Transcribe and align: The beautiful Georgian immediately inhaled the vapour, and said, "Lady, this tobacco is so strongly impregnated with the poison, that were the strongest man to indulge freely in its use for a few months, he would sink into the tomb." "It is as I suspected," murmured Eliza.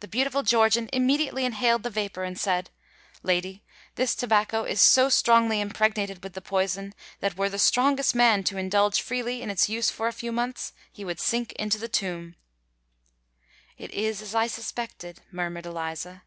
The 0.00 0.08
beautiful 0.08 0.42
Georgian 0.42 0.90
immediately 0.92 1.46
inhaled 1.46 1.84
the 1.84 1.88
vapour, 1.88 2.22
and 2.22 2.38
said, 2.38 2.68
"Lady, 3.22 3.64
this 3.94 4.14
tobacco 4.14 4.64
is 4.64 4.78
so 4.78 5.08
strongly 5.08 5.58
impregnated 5.58 6.22
with 6.22 6.34
the 6.34 6.42
poison, 6.42 6.92
that 7.20 7.34
were 7.34 7.48
the 7.48 7.58
strongest 7.58 8.14
man 8.14 8.44
to 8.44 8.58
indulge 8.58 9.00
freely 9.00 9.40
in 9.40 9.48
its 9.48 9.70
use 9.70 9.88
for 9.88 10.06
a 10.06 10.12
few 10.12 10.32
months, 10.32 10.74
he 10.92 11.02
would 11.02 11.18
sink 11.18 11.52
into 11.52 11.78
the 11.78 11.88
tomb." 11.88 12.36
"It 13.78 13.90
is 13.92 14.20
as 14.20 14.34
I 14.34 14.48
suspected," 14.48 15.22
murmured 15.32 15.64
Eliza. 15.64 16.24